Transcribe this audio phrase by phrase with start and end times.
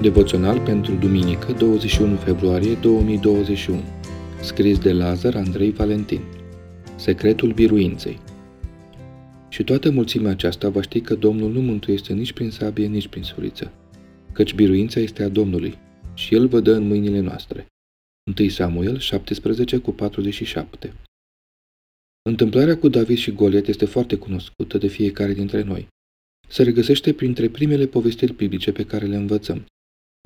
[0.00, 3.80] Devoțional pentru duminică, 21 februarie 2021.
[4.40, 6.20] Scris de Lazar Andrei Valentin.
[6.96, 8.18] Secretul biruinței.
[9.48, 13.22] Și toată mulțimea aceasta va ști că Domnul nu mântuiește nici prin sabie, nici prin
[13.22, 13.72] suriță,
[14.32, 15.78] căci biruința este a Domnului
[16.14, 17.66] și El vă dă în mâinile noastre.
[18.38, 20.92] 1 Samuel 17 cu 47
[22.22, 25.88] Întâmplarea cu David și Goliat este foarte cunoscută de fiecare dintre noi.
[26.48, 29.66] Se regăsește printre primele povestiri biblice pe care le învățăm.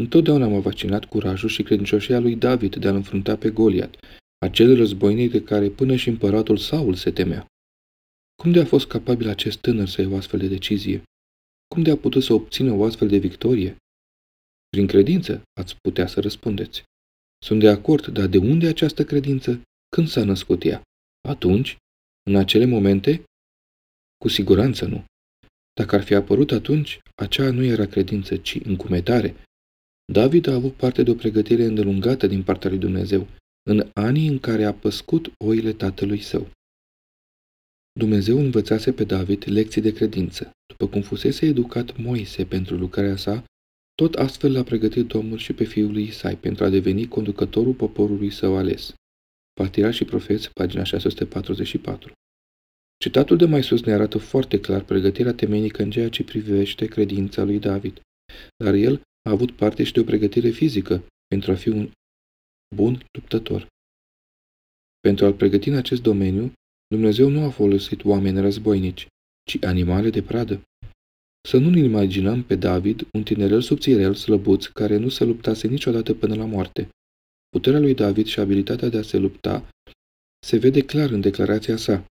[0.00, 3.96] Întotdeauna m-a vaccinat curajul și credincioșia lui David de a-l înfrunta pe Goliat,
[4.38, 7.46] acel războinic de care până și împăratul Saul se temea.
[8.42, 11.02] Cum de a fost capabil acest tânăr să ia o astfel de decizie?
[11.74, 13.76] Cum de a putut să obțină o astfel de victorie?
[14.68, 16.82] Prin credință, ați putea să răspundeți.
[17.44, 19.62] Sunt de acord, dar de unde această credință?
[19.96, 20.82] Când s-a născut ea?
[21.28, 21.76] Atunci?
[22.22, 23.24] În acele momente?
[24.16, 25.04] Cu siguranță nu.
[25.72, 29.34] Dacă ar fi apărut atunci, aceea nu era credință, ci încumetare.
[30.12, 33.26] David a avut parte de o pregătire îndelungată din partea lui Dumnezeu,
[33.70, 36.50] în anii în care a păscut oile tatălui său.
[37.92, 40.50] Dumnezeu învățase pe David lecții de credință.
[40.66, 43.44] După cum fusese educat Moise pentru lucrarea sa,
[43.94, 48.30] tot astfel l-a pregătit Domnul și pe fiul lui Isai pentru a deveni conducătorul poporului
[48.30, 48.94] său ales.
[49.52, 52.12] Partira și profeți, pagina 644.
[52.96, 57.42] Citatul de mai sus ne arată foarte clar pregătirea temenică în ceea ce privește credința
[57.42, 58.00] lui David,
[58.56, 61.90] dar el a avut parte și de o pregătire fizică pentru a fi un
[62.74, 63.66] bun luptător.
[65.00, 66.52] Pentru a-l pregăti în acest domeniu,
[66.86, 69.06] Dumnezeu nu a folosit oameni războinici,
[69.48, 70.62] ci animale de pradă.
[71.48, 76.34] Să nu-l imaginăm pe David, un tinerel subțirel slăbuț care nu se luptase niciodată până
[76.34, 76.88] la moarte.
[77.48, 79.68] Puterea lui David și abilitatea de a se lupta
[80.46, 82.04] se vede clar în declarația sa.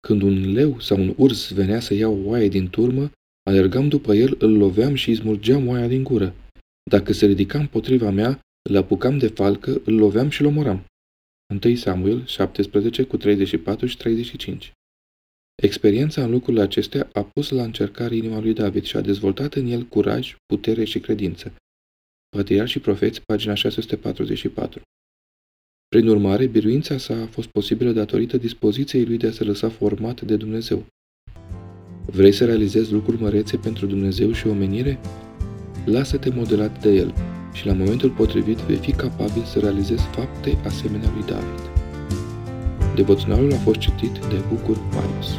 [0.00, 3.10] Când un leu sau un urs venea să ia o oaie din turmă,
[3.50, 6.34] alergam după el, îl loveam și îi smulgeam oaia din gură.
[6.90, 10.84] Dacă se ridica împotriva mea, îl apucam de falcă, îl loveam și îl omoram.
[11.64, 14.72] 1 Samuel 17 cu 34 și 35
[15.62, 19.66] Experiența în lucrurile acestea a pus la încercare inima lui David și a dezvoltat în
[19.66, 21.54] el curaj, putere și credință.
[22.36, 24.80] Patriar și profeți, pagina 644
[25.88, 30.20] Prin urmare, biruința sa a fost posibilă datorită dispoziției lui de a se lăsa format
[30.20, 30.86] de Dumnezeu.
[32.12, 34.98] Vrei să realizezi lucruri mărețe pentru Dumnezeu și omenire?
[35.84, 37.14] Lasă-te modelat de El
[37.52, 41.70] și la momentul potrivit vei fi capabil să realizezi fapte asemenea lui David.
[42.94, 45.38] Devoționalul a fost citit de Bucur Marius.